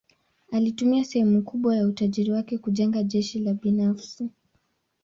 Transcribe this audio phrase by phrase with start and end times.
[0.51, 4.29] Alitumia sehemu kubwa ya utajiri wake kujenga jeshi la binafsi.